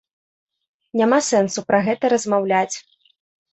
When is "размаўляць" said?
2.17-2.75